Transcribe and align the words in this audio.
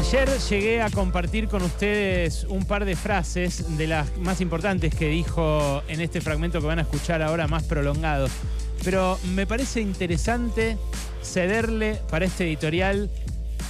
Ayer 0.00 0.30
llegué 0.48 0.80
a 0.80 0.88
compartir 0.88 1.46
con 1.46 1.62
ustedes 1.62 2.44
un 2.48 2.64
par 2.64 2.86
de 2.86 2.96
frases 2.96 3.76
de 3.76 3.86
las 3.86 4.16
más 4.16 4.40
importantes 4.40 4.94
que 4.94 5.08
dijo 5.08 5.82
en 5.88 6.00
este 6.00 6.22
fragmento 6.22 6.58
que 6.58 6.66
van 6.66 6.78
a 6.78 6.82
escuchar 6.82 7.20
ahora 7.20 7.46
más 7.46 7.64
prolongado. 7.64 8.26
Pero 8.82 9.18
me 9.34 9.46
parece 9.46 9.82
interesante 9.82 10.78
cederle 11.22 12.00
para 12.10 12.24
este 12.24 12.46
editorial 12.46 13.10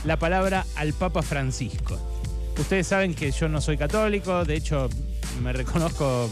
la 0.04 0.20
palabra 0.20 0.64
al 0.76 0.92
Papa 0.92 1.22
Francisco. 1.22 1.98
Ustedes 2.56 2.86
saben 2.86 3.12
que 3.14 3.32
yo 3.32 3.48
no 3.48 3.60
soy 3.60 3.76
católico, 3.76 4.44
de 4.44 4.54
hecho 4.54 4.88
me 5.42 5.52
reconozco 5.52 6.30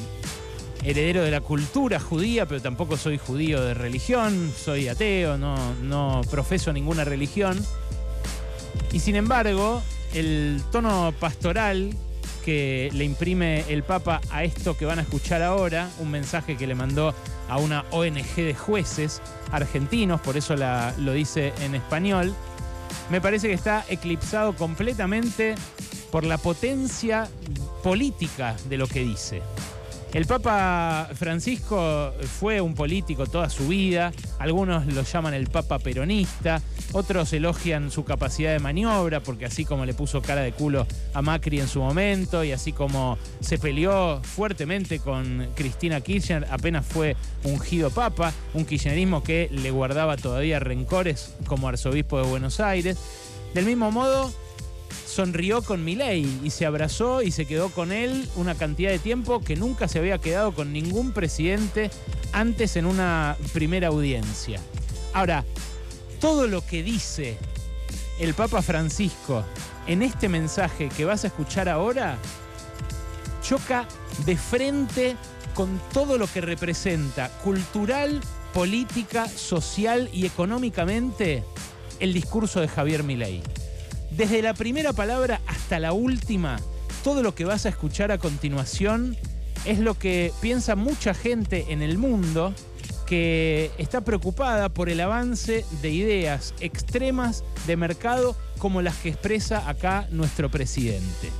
heredero 0.85 1.25
de 1.25 1.33
la 1.33 1.41
cultura 1.41 1.99
judía, 1.99 2.47
pero 2.47 2.63
tampoco 2.63 2.97
soy 2.97 3.19
judío 3.19 3.61
de 3.63 3.75
religión, 3.75 4.53
soy 4.57 4.87
ateo, 4.87 5.37
no, 5.37 5.57
no 5.83 6.21
profeso 6.31 6.73
ninguna 6.73 7.03
religión. 7.03 7.59
Y 8.93 9.01
sin 9.01 9.17
embargo, 9.17 9.83
el 10.15 10.63
tono 10.73 11.13
pastoral 11.21 11.95
que 12.45 12.89
le 12.95 13.05
imprime 13.05 13.65
el 13.69 13.83
Papa 13.83 14.21
a 14.31 14.43
esto 14.43 14.77
que 14.77 14.87
van 14.87 14.99
a 14.99 15.03
escuchar 15.03 15.43
ahora, 15.43 15.91
un 15.99 16.11
mensaje 16.11 16.57
que 16.57 16.67
le 16.67 16.75
mandó 16.75 17.15
a 17.49 17.59
una 17.59 17.85
ONG 17.91 18.37
de 18.37 18.55
jueces 18.55 19.21
argentinos, 19.53 20.21
por 20.21 20.37
eso 20.37 20.57
lo 20.57 21.13
dice 21.13 21.53
en 21.61 21.75
español, 21.75 22.35
me 23.11 23.21
parece 23.21 23.49
que 23.49 23.55
está 23.55 23.85
eclipsado 23.89 24.55
completamente 24.57 25.55
por 26.11 26.25
la 26.25 26.39
potencia 26.39 27.29
política 27.83 28.57
de 28.69 28.79
lo 28.79 28.87
que 28.87 29.01
dice. 29.01 29.43
El 30.15 30.25
Papa 30.25 31.11
Francisco 31.15 32.13
fue 32.41 32.63
un 32.63 32.75
político 32.75 33.27
toda 33.27 33.51
su 33.51 33.69
vida, 33.69 34.11
algunos 34.39 34.87
lo 34.87 35.03
llaman 35.03 35.35
el 35.35 35.49
Papa 35.49 35.79
peronista, 35.79 36.63
otros 36.93 37.31
elogian 37.35 37.91
su 37.91 38.05
capacidad 38.05 38.53
de 38.53 38.59
maniobra, 38.59 39.21
porque 39.21 39.45
así 39.45 39.67
como 39.67 39.85
le 39.85 39.93
puso 39.93 40.23
cara 40.23 40.41
de 40.41 40.53
culo 40.53 40.87
a 41.13 41.21
Macri 41.21 41.61
en 41.61 41.69
su 41.69 41.81
momento 41.81 42.43
y 42.43 42.53
así 42.53 42.73
como 42.73 43.19
se 43.41 43.59
peleó 43.59 44.23
fuertemente 44.23 44.99
con 44.99 45.47
Cristina 45.55 46.01
Kirchner, 46.01 46.47
apenas 46.51 46.87
fue 46.87 47.15
ungido 47.45 47.91
Papa, 47.91 48.33
un 48.55 48.65
kirchnerismo 48.65 49.23
que 49.23 49.51
le 49.53 49.71
guardaba 49.71 50.17
todavía 50.17 50.59
rencores 50.59 51.35
como 51.47 51.69
arzobispo 51.69 52.19
de 52.19 52.27
Buenos 52.27 52.61
Aires. 52.61 52.97
Del 53.53 53.67
mismo 53.67 53.91
modo, 53.91 54.33
sonrió 55.07 55.63
con 55.63 55.85
Milei 55.85 56.27
y 56.43 56.51
se 56.51 56.67
abrazó 56.67 57.23
y 57.23 57.31
se 57.31 57.47
quedó 57.47 57.71
con 57.71 57.93
él 57.93 58.29
una 58.37 58.55
cantidad 58.55 58.91
de 58.91 58.99
tiempo 58.99 59.41
que 59.41 59.57
nunca 59.57 59.89
se 59.89 59.99
había 59.99 60.19
quedado 60.19 60.53
con 60.53 60.73
ningún 60.73 61.13
presidente 61.13 61.91
antes 62.33 62.77
en 62.77 62.87
una 62.87 63.37
primera 63.53 63.89
audiencia. 63.89 64.61
Ahora, 65.13 65.45
todo 66.21 66.47
lo 66.47 66.65
que 66.65 66.83
dice 66.83 67.37
el 68.19 68.35
Papa 68.35 68.63
Francisco 68.63 69.45
en 69.87 70.03
este 70.03 70.29
mensaje 70.29 70.89
que 70.89 71.05
vas 71.05 71.25
a 71.25 71.29
escuchar 71.29 71.69
ahora 71.69 72.19
choca 73.43 73.87
de 74.27 74.37
frente 74.37 75.17
con 75.55 75.81
todo 75.93 76.19
lo 76.19 76.27
que 76.27 76.41
representa 76.41 77.31
cultural, 77.43 78.21
política, 78.53 79.29
social 79.29 80.09
y 80.13 80.27
económicamente 80.27 81.43
el 82.01 82.13
discurso 82.13 82.61
de 82.61 82.69
Javier 82.69 83.03
Milei. 83.03 83.43
Desde 84.19 84.43
la 84.43 84.53
primera 84.53 84.93
palabra 84.93 85.41
hasta 85.47 85.79
la 85.79 85.93
última, 85.93 86.59
todo 87.05 87.23
lo 87.23 87.37
que 87.37 87.45
vas 87.45 87.67
a 87.67 87.69
escuchar 87.69 88.11
a 88.11 88.19
continuación 88.19 89.17
es 89.65 89.79
lo 89.79 89.95
que 89.95 90.33
piensa 90.41 90.75
mucha 90.75 91.15
gente 91.15 91.67
en 91.69 91.83
el 91.83 91.99
mundo 91.99 92.53
que 93.07 93.71
está 93.79 94.01
preocupada 94.01 94.71
por 94.71 94.89
el 94.89 95.01
avance 95.01 95.65
de 95.83 95.91
ideas 95.91 96.53
extremas 96.59 97.45
de 97.69 97.77
mercado 97.77 98.35
como 98.59 98.83
las 98.83 98.97
que 98.97 99.11
expresa 99.11 99.69
acá 99.69 100.09
nuestro 100.11 100.51
presidente. 100.51 101.31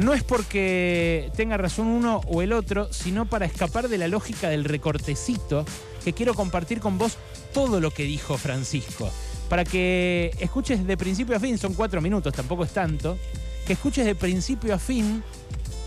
No 0.00 0.14
es 0.14 0.24
porque 0.24 1.30
tenga 1.36 1.58
razón 1.58 1.86
uno 1.86 2.22
o 2.26 2.42
el 2.42 2.54
otro, 2.54 2.92
sino 2.92 3.26
para 3.26 3.46
escapar 3.46 3.88
de 3.88 3.98
la 3.98 4.08
lógica 4.08 4.48
del 4.48 4.64
recortecito 4.64 5.64
que 6.04 6.12
quiero 6.12 6.34
compartir 6.34 6.80
con 6.80 6.98
vos 6.98 7.18
todo 7.54 7.78
lo 7.78 7.92
que 7.92 8.02
dijo 8.02 8.36
Francisco 8.36 9.12
para 9.52 9.66
que 9.66 10.34
escuches 10.40 10.86
de 10.86 10.96
principio 10.96 11.36
a 11.36 11.38
fin, 11.38 11.58
son 11.58 11.74
cuatro 11.74 12.00
minutos, 12.00 12.32
tampoco 12.32 12.64
es 12.64 12.72
tanto, 12.72 13.18
que 13.66 13.74
escuches 13.74 14.06
de 14.06 14.14
principio 14.14 14.74
a 14.74 14.78
fin 14.78 15.22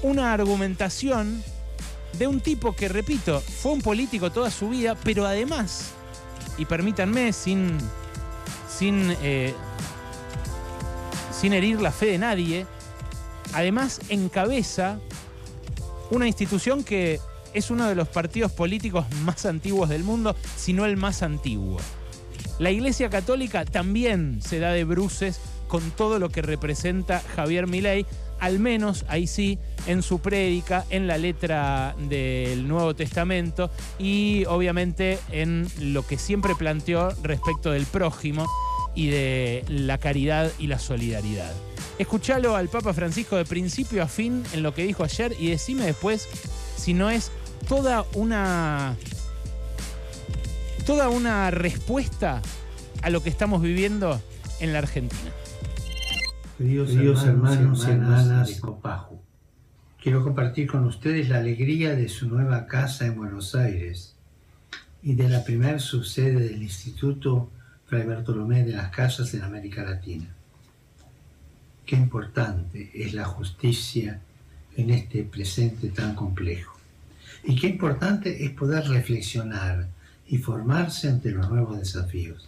una 0.04 0.34
argumentación 0.34 1.44
de 2.20 2.28
un 2.28 2.42
tipo 2.42 2.76
que, 2.76 2.90
repito, 2.90 3.42
fue 3.42 3.72
un 3.72 3.82
político 3.82 4.32
toda 4.32 4.52
su 4.52 4.70
vida, 4.70 4.94
pero 5.04 5.26
además, 5.26 5.94
y 6.60 6.66
permítanme, 6.66 7.34
sin, 7.34 7.80
sin, 8.70 9.18
eh, 9.24 9.56
sin 11.32 11.52
herir 11.52 11.82
la 11.82 11.92
fe 11.92 12.06
de 12.06 12.18
nadie, 12.20 12.68
además 13.52 14.00
encabeza 14.10 15.00
una 16.12 16.28
institución 16.28 16.84
que 16.84 17.20
es 17.56 17.72
uno 17.72 17.88
de 17.88 17.96
los 17.96 18.10
partidos 18.10 18.52
políticos 18.52 19.08
más 19.24 19.44
antiguos 19.48 19.90
del 19.90 20.04
mundo, 20.04 20.36
si 20.56 20.72
no 20.72 20.86
el 20.86 20.98
más 20.98 21.24
antiguo. 21.24 21.80
La 22.60 22.72
Iglesia 22.72 23.10
Católica 23.10 23.66
también 23.66 24.42
se 24.42 24.60
da 24.60 24.72
de 24.72 24.84
bruces 24.84 25.40
con 25.68 25.92
todo 25.92 26.20
lo 26.20 26.30
que 26.30 26.42
representa 26.42 27.22
Javier 27.36 27.68
Milei, 27.68 28.06
al 28.40 28.60
menos 28.60 29.06
ahí 29.08 29.28
sí, 29.28 29.60
en 29.88 30.02
su 30.04 30.20
prédica, 30.20 30.86
en 30.90 31.08
la 31.08 31.18
letra 31.18 31.96
del 32.10 32.68
Nuevo 32.68 32.96
Testamento 32.96 33.70
y 33.98 34.46
obviamente 34.46 35.20
en 35.32 35.68
lo 35.80 36.06
que 36.06 36.18
siempre 36.18 36.56
planteó 36.56 37.10
respecto 37.24 37.72
del 37.72 37.86
prójimo 37.86 38.46
y 38.94 39.08
de 39.08 39.64
la 39.68 39.98
caridad 39.98 40.52
y 40.60 40.68
la 40.68 40.80
solidaridad. 40.80 41.52
Escuchalo 41.98 42.56
al 42.56 42.70
Papa 42.70 42.94
Francisco 42.94 43.38
de 43.38 43.46
principio 43.46 44.04
a 44.04 44.08
fin 44.08 44.44
en 44.54 44.64
lo 44.64 44.74
que 44.74 44.84
dijo 44.84 45.04
ayer 45.04 45.34
y 45.40 45.50
decime 45.50 45.86
después 45.86 46.28
si 46.78 46.94
no 46.94 47.10
es 47.10 47.32
toda 47.68 48.06
una 48.14 48.96
toda 50.86 51.10
una 51.10 51.50
respuesta 51.50 52.42
a 53.02 53.10
lo 53.10 53.24
que 53.24 53.30
estamos 53.30 53.62
viviendo 53.62 54.22
en 54.60 54.72
la 54.72 54.80
Argentina. 54.80 55.32
Queridos, 56.58 57.26
hermanos, 57.26 57.86
y 57.88 57.92
hermanas 57.92 58.48
de 58.48 58.60
Copaju, 58.60 59.20
quiero 60.02 60.24
compartir 60.24 60.68
con 60.68 60.86
ustedes 60.86 61.28
la 61.28 61.40
alegría 61.40 61.96
de 61.96 62.08
su 62.08 62.30
nueva 62.30 62.68
casa 62.68 63.08
en 63.08 63.16
Buenos 63.16 63.56
Aires 63.56 64.16
y 65.02 65.16
de 65.16 65.28
la 65.28 65.44
primer 65.44 65.82
subsede 65.82 66.50
del 66.50 66.62
Instituto 66.62 67.50
Fray 67.88 68.06
Bartolomé 68.06 68.64
de 68.64 68.74
las 68.74 68.92
Casas 68.92 69.34
en 69.34 69.42
América 69.42 69.84
Latina. 69.84 70.28
Qué 71.86 71.96
importante 71.96 72.92
es 72.94 73.14
la 73.14 73.26
justicia 73.26 74.22
en 74.78 74.92
este 74.92 75.24
presente 75.24 75.90
tan 75.90 76.16
complejo. 76.16 76.78
Y 77.44 77.56
qué 77.56 77.68
importante 77.68 78.46
es 78.46 78.52
poder 78.52 78.88
reflexionar 78.88 79.88
y 80.28 80.38
formarse 80.38 81.10
ante 81.10 81.32
los 81.32 81.50
nuevos 81.50 81.78
desafíos. 81.78 82.48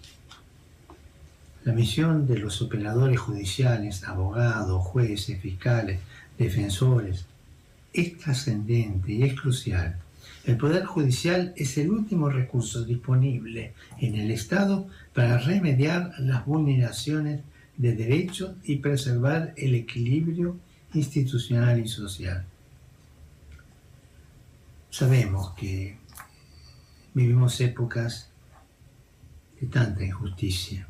La 1.64 1.74
misión 1.74 2.28
de 2.28 2.38
los 2.40 2.62
operadores 2.62 3.20
judiciales, 3.20 4.04
abogados, 4.06 4.86
jueces, 4.86 5.40
fiscales, 5.42 6.00
defensores, 6.38 7.26
es 7.94 8.18
trascendente 8.18 9.12
y 9.12 9.24
es 9.24 9.40
crucial. 9.40 9.98
El 10.46 10.56
Poder 10.56 10.86
Judicial 10.86 11.54
es 11.58 11.78
el 11.78 11.90
último 11.90 12.30
recurso 12.30 12.86
disponible 12.86 13.74
en 14.00 14.16
el 14.16 14.32
Estado 14.32 14.88
para 15.14 15.40
remediar 15.40 16.14
las 16.20 16.46
vulneraciones 16.46 17.42
de 17.76 17.96
derechos 17.96 18.56
y 18.64 18.78
preservar 18.78 19.54
el 19.58 19.76
equilibrio 19.76 20.56
institucional 20.94 21.80
y 21.80 21.88
social. 21.90 22.46
Sabemos 24.90 25.52
que 25.52 25.98
Vivimos 27.18 27.60
épocas 27.62 28.30
de 29.60 29.66
tanta 29.66 30.06
injusticia, 30.06 30.88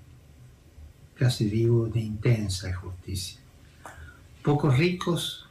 casi 1.15 1.45
digo 1.49 1.87
de 1.87 2.01
intensa 2.01 2.67
injusticia. 2.67 3.39
Pocos 4.43 4.77
ricos, 4.77 5.47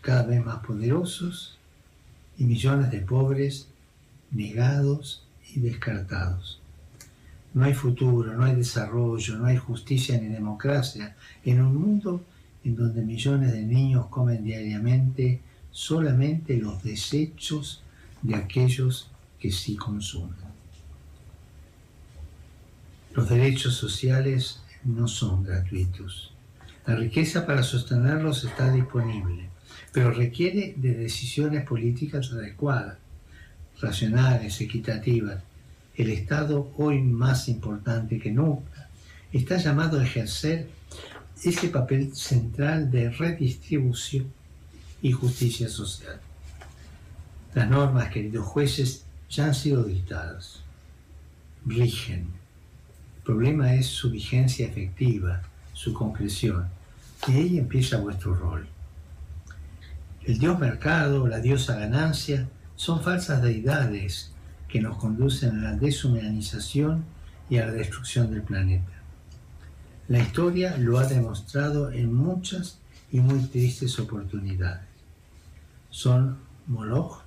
cada 0.00 0.22
vez 0.22 0.44
más 0.44 0.64
poderosos, 0.64 1.58
y 2.38 2.44
millones 2.44 2.92
de 2.92 3.00
pobres 3.00 3.70
negados 4.30 5.26
y 5.52 5.58
descartados. 5.58 6.60
No 7.52 7.64
hay 7.64 7.74
futuro, 7.74 8.32
no 8.32 8.44
hay 8.44 8.54
desarrollo, 8.54 9.36
no 9.36 9.46
hay 9.46 9.56
justicia 9.56 10.16
ni 10.16 10.28
democracia 10.28 11.16
en 11.44 11.60
un 11.60 11.74
mundo 11.74 12.24
en 12.62 12.76
donde 12.76 13.02
millones 13.02 13.50
de 13.50 13.62
niños 13.62 14.06
comen 14.06 14.44
diariamente 14.44 15.40
solamente 15.72 16.56
los 16.56 16.84
desechos 16.84 17.82
de 18.22 18.36
aquellos 18.36 19.10
que 19.40 19.50
sí 19.50 19.76
consumen. 19.76 20.36
Los 23.14 23.28
derechos 23.28 23.74
sociales 23.74 24.60
no 24.84 25.08
son 25.08 25.42
gratuitos. 25.42 26.32
La 26.86 26.94
riqueza 26.94 27.46
para 27.46 27.62
sostenerlos 27.62 28.44
está 28.44 28.70
disponible, 28.70 29.48
pero 29.92 30.12
requiere 30.12 30.74
de 30.76 30.94
decisiones 30.94 31.64
políticas 31.64 32.30
adecuadas, 32.32 32.98
racionales, 33.80 34.60
equitativas. 34.60 35.42
El 35.96 36.10
Estado, 36.10 36.70
hoy 36.76 37.00
más 37.00 37.48
importante 37.48 38.18
que 38.18 38.30
nunca, 38.30 38.88
está 39.32 39.56
llamado 39.56 39.98
a 39.98 40.04
ejercer 40.04 40.68
ese 41.42 41.68
papel 41.68 42.14
central 42.14 42.90
de 42.90 43.10
redistribución 43.10 44.32
y 45.02 45.12
justicia 45.12 45.68
social. 45.68 46.20
Las 47.54 47.68
normas, 47.68 48.10
queridos 48.10 48.46
jueces, 48.46 49.04
ya 49.30 49.46
han 49.46 49.54
sido 49.54 49.84
dictadas. 49.84 50.60
Rigen. 51.64 52.28
El 53.18 53.22
problema 53.22 53.74
es 53.74 53.86
su 53.86 54.10
vigencia 54.10 54.66
efectiva, 54.66 55.42
su 55.72 55.94
concreción. 55.94 56.68
Y 57.28 57.32
ahí 57.32 57.58
empieza 57.58 57.98
vuestro 57.98 58.34
rol. 58.34 58.66
El 60.24 60.38
dios 60.38 60.58
mercado, 60.58 61.26
la 61.28 61.38
diosa 61.38 61.76
ganancia, 61.76 62.48
son 62.76 63.02
falsas 63.02 63.42
deidades 63.42 64.32
que 64.68 64.80
nos 64.80 64.96
conducen 64.98 65.58
a 65.58 65.72
la 65.72 65.76
deshumanización 65.76 67.04
y 67.48 67.58
a 67.58 67.66
la 67.66 67.72
destrucción 67.72 68.30
del 68.30 68.42
planeta. 68.42 68.92
La 70.08 70.18
historia 70.18 70.76
lo 70.76 70.98
ha 70.98 71.06
demostrado 71.06 71.92
en 71.92 72.12
muchas 72.12 72.78
y 73.12 73.20
muy 73.20 73.40
tristes 73.44 73.98
oportunidades. 73.98 74.86
Son 75.90 76.38
Moloch 76.66 77.22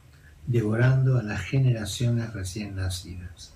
devorando 0.48 1.18
a 1.18 1.24
las 1.24 1.42
generaciones 1.42 2.34
recién 2.34 2.76
nacidas. 2.76 3.52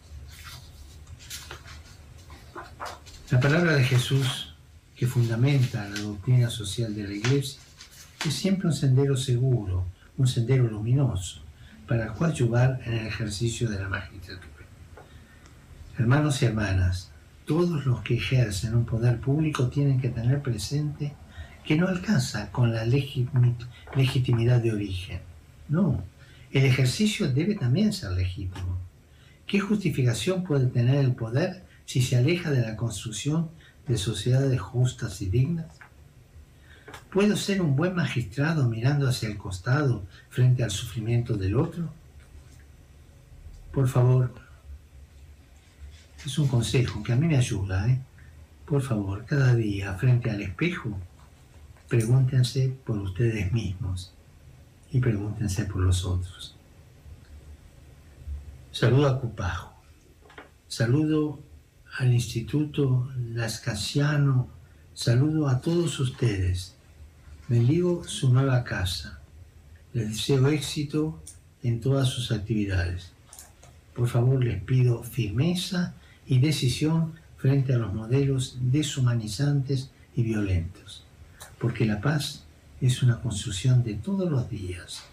La 3.30 3.40
palabra 3.40 3.76
de 3.76 3.84
Jesús, 3.84 4.56
que 4.96 5.06
fundamenta 5.06 5.88
la 5.90 6.00
doctrina 6.00 6.50
social 6.50 6.96
de 6.96 7.04
la 7.04 7.14
Iglesia, 7.14 7.60
es 8.26 8.34
siempre 8.34 8.68
un 8.68 8.74
sendero 8.74 9.18
seguro, 9.18 9.86
un 10.18 10.28
sendero 10.28 10.68
luminoso, 10.68 11.42
para 11.88 12.14
coadyuvar 12.14 12.82
en 12.86 12.94
el 12.94 13.08
ejercicio 13.08 13.70
de 13.70 13.80
la 13.80 13.90
magistratura. 13.90 14.66
Hermanos 15.98 16.42
y 16.42 16.46
hermanas, 16.46 17.12
todos 17.46 17.86
los 17.86 18.02
que 18.02 18.16
ejercen 18.16 18.76
un 18.76 18.86
poder 18.86 19.20
público 19.20 19.68
tienen 19.68 20.00
que 20.00 20.10
tener 20.10 20.42
presente 20.42 21.14
que 21.66 21.76
no 21.76 21.88
alcanza 21.88 22.52
con 22.52 22.74
la 22.74 22.86
legitimidad 22.86 24.62
de 24.62 24.72
origen. 24.72 25.22
No, 25.70 26.04
el 26.52 26.66
ejercicio 26.66 27.32
debe 27.32 27.56
también 27.56 27.94
ser 27.94 28.12
legítimo. 28.12 28.78
¿Qué 29.46 29.60
justificación 29.60 30.44
puede 30.44 30.68
tener 30.68 30.96
el 30.96 31.14
poder 31.14 31.64
si 31.86 32.02
se 32.02 32.18
aleja 32.18 32.52
de 32.52 32.62
la 32.62 32.76
construcción 32.76 33.50
de 33.88 33.98
sociedades 33.98 34.60
justas 34.60 35.22
y 35.22 35.28
dignas? 35.28 35.68
¿Puedo 37.12 37.36
ser 37.36 37.62
un 37.62 37.76
buen 37.76 37.96
magistrado 37.96 38.68
mirando 38.68 39.08
hacia 39.08 39.30
el 39.30 39.38
costado 39.38 40.04
frente 40.30 40.64
al 40.64 40.72
sufrimiento 40.72 41.36
del 41.36 41.56
otro? 41.58 41.90
Por 43.72 43.88
favor, 43.88 44.34
es 46.26 46.38
un 46.38 46.48
consejo 46.48 47.04
que 47.04 47.14
a 47.14 47.16
mí 47.16 47.28
me 47.28 47.38
ayuda, 47.38 47.88
¿eh? 47.90 48.00
Por 48.66 48.82
favor, 48.82 49.26
cada 49.26 49.56
día 49.56 49.94
frente 49.94 50.30
al 50.30 50.42
espejo, 50.42 50.98
pregúntense 51.88 52.76
por 52.86 52.98
ustedes 52.98 53.54
mismos 53.54 54.17
y 54.92 55.00
pregúntense 55.00 55.66
por 55.66 55.82
los 55.82 56.06
otros. 56.06 56.56
Saludo 58.72 59.08
a 59.08 59.20
Cupajo, 59.20 59.74
saludo 60.68 61.40
al 61.98 62.14
Instituto 62.14 63.10
Lascasiano, 63.34 64.50
saludo 64.94 65.48
a 65.48 65.62
todos 65.62 66.00
ustedes. 66.00 66.76
Bendigo 67.48 68.04
su 68.04 68.32
nueva 68.32 68.64
casa. 68.64 69.20
Les 69.94 70.10
deseo 70.10 70.48
éxito 70.50 71.22
en 71.64 71.82
todas 71.82 72.10
sus 72.10 72.32
actividades. 72.32 73.12
Por 73.96 74.08
favor, 74.08 74.44
les 74.44 74.62
pido 74.62 75.02
firmeza 75.02 75.96
y 76.28 76.40
decisión 76.40 77.14
frente 77.38 77.74
a 77.74 77.78
los 77.78 77.94
modelos 77.94 78.58
deshumanizantes 78.60 79.90
y 80.16 80.24
violentos, 80.24 81.04
porque 81.58 81.86
la 81.86 82.02
paz 82.02 82.47
es 82.82 83.02
una 83.02 83.20
construcción 83.20 83.84
de 83.84 83.96
todos 83.96 84.30
los 84.30 84.50
días 84.50 85.04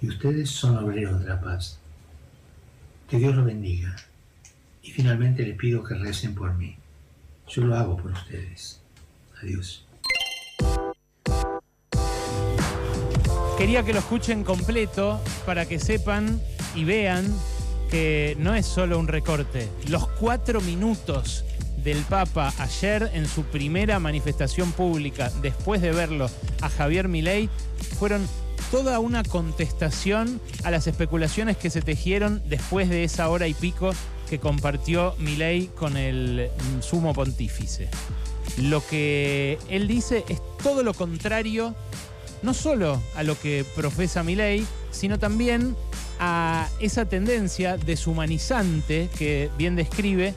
y 0.00 0.08
ustedes 0.08 0.50
son 0.50 0.78
obreros 0.78 1.20
de 1.20 1.28
la 1.28 1.40
paz. 1.40 1.78
Que 3.08 3.18
Dios 3.18 3.34
los 3.34 3.44
bendiga. 3.44 3.94
Y 4.82 4.92
finalmente 4.92 5.44
les 5.44 5.56
pido 5.56 5.84
que 5.84 5.94
recen 5.94 6.34
por 6.34 6.54
mí. 6.56 6.76
Yo 7.48 7.64
lo 7.64 7.76
hago 7.76 7.96
por 7.96 8.12
ustedes. 8.12 8.80
Adiós. 9.42 9.84
Quería 13.58 13.82
que 13.82 13.92
lo 13.92 13.98
escuchen 13.98 14.42
completo 14.42 15.20
para 15.44 15.66
que 15.66 15.78
sepan 15.78 16.40
y 16.74 16.84
vean 16.84 17.26
que 17.90 18.36
no 18.38 18.54
es 18.54 18.64
solo 18.64 18.98
un 18.98 19.08
recorte. 19.08 19.68
Los 19.88 20.08
cuatro 20.08 20.62
minutos 20.62 21.44
del 21.82 21.98
Papa 22.04 22.52
ayer 22.58 23.10
en 23.14 23.26
su 23.26 23.44
primera 23.44 23.98
manifestación 23.98 24.72
pública, 24.72 25.30
después 25.42 25.80
de 25.80 25.92
verlo 25.92 26.30
a 26.60 26.68
Javier 26.68 27.08
Milei, 27.08 27.48
fueron 27.98 28.26
toda 28.70 28.98
una 28.98 29.22
contestación 29.24 30.40
a 30.64 30.70
las 30.70 30.86
especulaciones 30.86 31.56
que 31.56 31.70
se 31.70 31.82
tejieron 31.82 32.42
después 32.46 32.88
de 32.88 33.04
esa 33.04 33.28
hora 33.28 33.48
y 33.48 33.54
pico 33.54 33.90
que 34.28 34.38
compartió 34.38 35.14
Milei 35.18 35.66
con 35.66 35.96
el 35.96 36.50
sumo 36.80 37.12
pontífice. 37.12 37.88
Lo 38.58 38.86
que 38.86 39.58
él 39.68 39.88
dice 39.88 40.24
es 40.28 40.40
todo 40.62 40.82
lo 40.82 40.94
contrario, 40.94 41.74
no 42.42 42.54
solo 42.54 43.00
a 43.16 43.22
lo 43.22 43.38
que 43.38 43.64
profesa 43.74 44.22
Milei, 44.22 44.64
sino 44.92 45.18
también 45.18 45.76
a 46.20 46.68
esa 46.80 47.06
tendencia 47.06 47.76
deshumanizante 47.76 49.08
que 49.16 49.50
bien 49.56 49.74
describe 49.74 50.34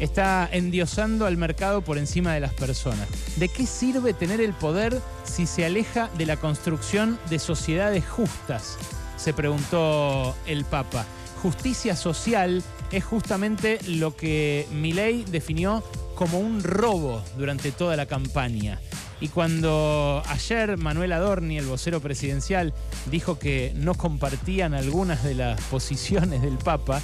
está 0.00 0.48
endiosando 0.50 1.26
al 1.26 1.36
mercado 1.36 1.82
por 1.82 1.98
encima 1.98 2.34
de 2.34 2.40
las 2.40 2.54
personas. 2.54 3.06
¿De 3.36 3.48
qué 3.48 3.66
sirve 3.66 4.14
tener 4.14 4.40
el 4.40 4.54
poder 4.54 5.00
si 5.24 5.46
se 5.46 5.64
aleja 5.64 6.10
de 6.18 6.26
la 6.26 6.36
construcción 6.36 7.18
de 7.28 7.38
sociedades 7.38 8.04
justas? 8.04 8.76
Se 9.16 9.32
preguntó 9.32 10.34
el 10.46 10.64
Papa. 10.64 11.04
Justicia 11.42 11.94
social 11.94 12.62
es 12.90 13.04
justamente 13.04 13.78
lo 13.86 14.16
que 14.16 14.66
Milei 14.72 15.24
definió 15.24 15.84
como 16.14 16.38
un 16.38 16.62
robo 16.62 17.22
durante 17.38 17.70
toda 17.70 17.96
la 17.96 18.06
campaña. 18.06 18.80
Y 19.20 19.28
cuando 19.28 20.22
ayer 20.28 20.78
Manuel 20.78 21.12
Adorni, 21.12 21.58
el 21.58 21.66
vocero 21.66 22.00
presidencial, 22.00 22.72
dijo 23.10 23.38
que 23.38 23.72
no 23.76 23.94
compartían 23.94 24.72
algunas 24.72 25.22
de 25.22 25.34
las 25.34 25.60
posiciones 25.62 26.40
del 26.40 26.56
Papa, 26.56 27.02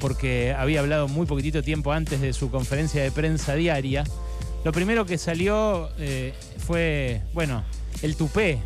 porque 0.00 0.54
había 0.56 0.80
hablado 0.80 1.08
muy 1.08 1.26
poquitito 1.26 1.62
tiempo 1.62 1.92
antes 1.92 2.20
de 2.20 2.32
su 2.32 2.50
conferencia 2.50 3.02
de 3.02 3.10
prensa 3.10 3.54
diaria, 3.54 4.04
lo 4.64 4.72
primero 4.72 5.06
que 5.06 5.18
salió 5.18 5.88
eh, 5.98 6.34
fue, 6.58 7.22
bueno, 7.32 7.64
el 8.02 8.16
tupé. 8.16 8.60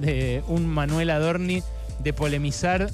De 0.00 0.42
un 0.48 0.66
Manuel 0.66 1.10
Adorni 1.10 1.62
de 1.98 2.12
polemizar 2.12 2.90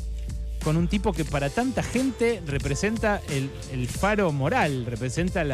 con 0.62 0.76
un 0.76 0.88
tipo 0.88 1.12
que 1.12 1.24
para 1.24 1.50
tanta 1.50 1.82
gente 1.82 2.42
representa 2.46 3.20
el, 3.30 3.88
faro 3.88 4.32
moral, 4.32 4.86
representa 4.86 5.44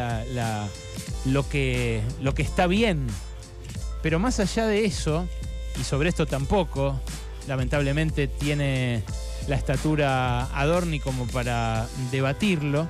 lo 1.25 1.49
que 1.49 2.01
está 2.37 2.67
bien. 2.67 3.07
Pero 4.01 4.19
más 4.19 4.39
allá 4.39 4.67
de 4.67 4.85
eso, 4.85 5.27
y 5.79 5.83
sobre 5.83 6.09
esto 6.09 6.25
tampoco, 6.25 6.99
lamentablemente 7.47 8.27
tiene 8.27 9.03
la 9.47 9.55
estatura 9.55 10.45
Adorni 10.57 10.99
como 10.99 11.27
para 11.27 11.87
debatirlo, 12.11 12.87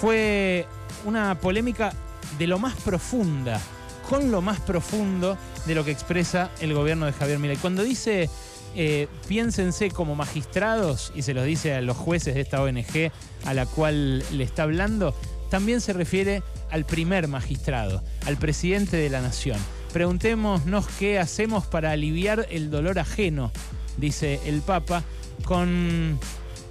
fue 0.00 0.66
una 1.04 1.38
polémica 1.40 1.92
de 2.38 2.46
lo 2.46 2.58
más 2.58 2.74
profunda, 2.76 3.60
con 4.08 4.30
lo 4.30 4.42
más 4.42 4.60
profundo 4.60 5.38
de 5.66 5.74
lo 5.74 5.84
que 5.84 5.90
expresa 5.90 6.50
el 6.60 6.74
gobierno 6.74 7.06
de 7.06 7.12
Javier 7.12 7.38
Milei. 7.38 7.56
Cuando 7.56 7.82
dice 7.82 8.28
eh, 8.76 9.06
piénsense 9.28 9.90
como 9.90 10.16
magistrados, 10.16 11.12
y 11.14 11.22
se 11.22 11.32
lo 11.32 11.44
dice 11.44 11.74
a 11.74 11.80
los 11.80 11.96
jueces 11.96 12.34
de 12.34 12.40
esta 12.40 12.62
ONG 12.62 13.12
a 13.44 13.54
la 13.54 13.66
cual 13.66 14.24
le 14.32 14.44
está 14.44 14.64
hablando, 14.64 15.14
también 15.48 15.80
se 15.80 15.92
refiere 15.92 16.42
al 16.70 16.84
primer 16.84 17.28
magistrado, 17.28 18.02
al 18.26 18.36
presidente 18.36 18.96
de 18.96 19.10
la 19.10 19.20
nación. 19.20 19.58
Preguntémonos 19.92 20.88
qué 20.98 21.20
hacemos 21.20 21.66
para 21.66 21.92
aliviar 21.92 22.48
el 22.50 22.68
dolor 22.70 22.98
ajeno 22.98 23.52
dice 23.96 24.40
el 24.46 24.60
Papa, 24.60 25.02
con 25.44 26.18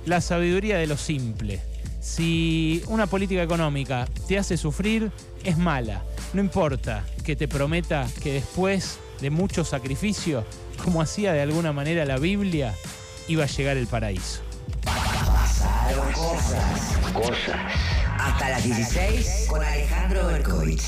la 0.05 0.21
sabiduría 0.21 0.77
de 0.77 0.87
lo 0.87 0.97
simple. 0.97 1.61
Si 2.01 2.83
una 2.87 3.07
política 3.07 3.41
económica 3.41 4.07
te 4.27 4.37
hace 4.37 4.57
sufrir, 4.57 5.11
es 5.43 5.57
mala. 5.57 6.03
No 6.33 6.41
importa 6.41 7.05
que 7.23 7.35
te 7.35 7.47
prometa 7.47 8.07
que 8.21 8.33
después 8.33 8.97
de 9.21 9.29
mucho 9.29 9.63
sacrificio, 9.63 10.45
como 10.83 11.01
hacía 11.01 11.31
de 11.31 11.41
alguna 11.41 11.71
manera 11.71 12.05
la 12.05 12.17
Biblia, 12.17 12.75
iba 13.27 13.45
a 13.45 13.47
llegar 13.47 13.77
el 13.77 13.87
paraíso. 13.87 14.41
Pasaron 14.83 16.11
cosas. 16.11 16.97
Cosas. 17.13 17.55
Hasta 18.19 18.49
las 18.49 18.63
16 18.63 19.45
con 19.47 19.63
Alejandro 19.63 20.27
Berkovich. 20.27 20.81